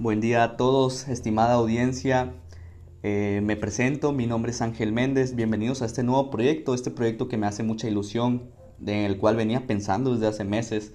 [0.00, 2.32] Buen día a todos, estimada audiencia.
[3.02, 5.34] Eh, me presento, mi nombre es Ángel Méndez.
[5.34, 8.50] Bienvenidos a este nuevo proyecto, este proyecto que me hace mucha ilusión,
[8.80, 10.94] en el cual venía pensando desde hace meses.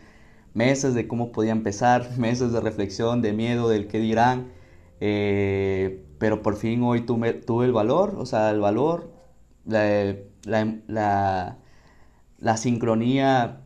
[0.55, 4.51] Meses de cómo podía empezar, meses de reflexión, de miedo, del qué dirán.
[4.99, 9.11] Eh, pero por fin hoy tuve, tuve, el valor, o sea, el valor,
[9.65, 10.15] la,
[12.39, 13.61] la, sincronía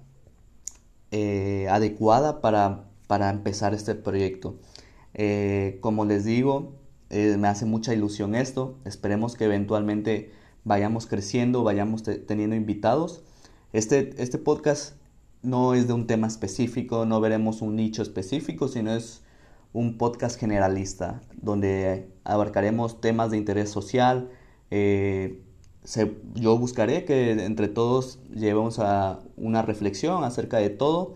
[1.11, 4.57] eh, adecuada para empezar este proyecto.
[5.13, 6.73] Eh, como les digo,
[7.09, 8.77] eh, me hace mucha ilusión esto.
[8.85, 10.31] Esperemos que eventualmente
[10.63, 13.23] vayamos creciendo, vayamos teniendo invitados.
[13.73, 14.95] Este, este podcast
[15.41, 19.21] no es de un tema específico, no veremos un nicho específico, sino es
[19.73, 24.29] un podcast generalista, donde abarcaremos temas de interés social.
[24.71, 25.41] Eh,
[26.35, 31.15] yo buscaré que entre todos llevemos a una reflexión acerca de todo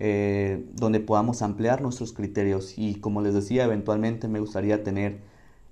[0.00, 2.74] eh, donde podamos ampliar nuestros criterios.
[2.78, 5.20] Y como les decía, eventualmente me gustaría tener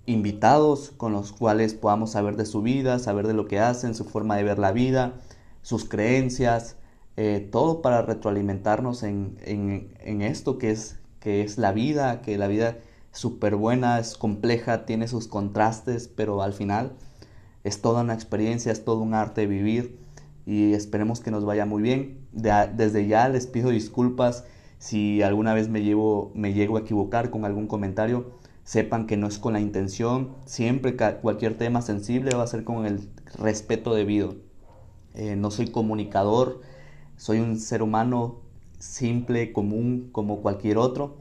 [0.06, 4.04] invitados con los cuales podamos saber de su vida, saber de lo que hacen, su
[4.04, 5.14] forma de ver la vida,
[5.62, 6.76] sus creencias,
[7.16, 12.46] eh, todo para retroalimentarnos en, en, esto que es, que es la vida, que la
[12.46, 12.76] vida
[13.12, 16.92] es súper buena, es compleja, tiene sus contrastes, pero al final
[17.64, 19.98] es toda una experiencia, es todo un arte vivir
[20.46, 22.26] y esperemos que nos vaya muy bien.
[22.32, 24.44] desde ya les pido disculpas
[24.78, 28.30] si alguna vez me, llevo, me llego a equivocar con algún comentario.
[28.62, 32.86] Sepan que no es con la intención, siempre cualquier tema sensible va a ser con
[32.86, 33.08] el
[33.38, 34.36] respeto debido.
[35.14, 36.62] Eh, no soy comunicador,
[37.16, 38.40] soy un ser humano
[38.78, 41.16] simple, común, como cualquier otro.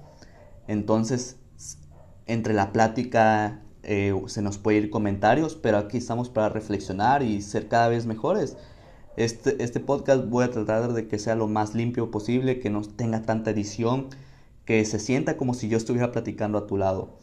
[0.68, 1.38] Entonces,
[2.26, 7.42] entre la plática eh, se nos puede ir comentarios, pero aquí estamos para reflexionar y
[7.42, 8.58] ser cada vez mejores.
[9.18, 12.82] Este, este podcast voy a tratar de que sea lo más limpio posible, que no
[12.82, 14.08] tenga tanta edición,
[14.66, 17.18] que se sienta como si yo estuviera platicando a tu lado.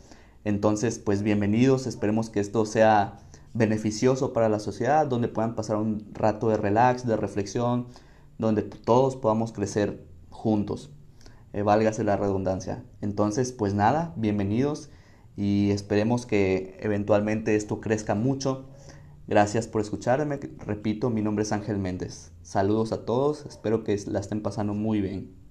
[0.45, 3.19] Entonces, pues bienvenidos, esperemos que esto sea
[3.53, 7.89] beneficioso para la sociedad, donde puedan pasar un rato de relax, de reflexión,
[8.39, 10.91] donde todos podamos crecer juntos.
[11.53, 12.83] Eh, válgase la redundancia.
[13.03, 14.89] Entonces, pues nada, bienvenidos
[15.36, 18.64] y esperemos que eventualmente esto crezca mucho
[19.33, 20.39] Gracias por escucharme.
[20.59, 22.33] Repito, mi nombre es Ángel Méndez.
[22.43, 23.47] Saludos a todos.
[23.47, 25.42] Espero que la estén pasando muy bien.